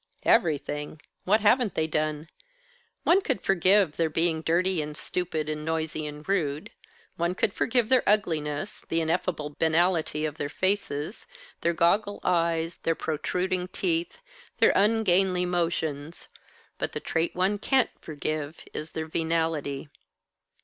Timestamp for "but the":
16.79-16.99